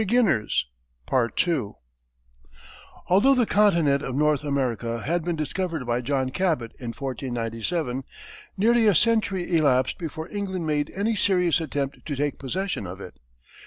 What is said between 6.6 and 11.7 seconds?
in 1497, nearly a century elapsed before England made any serious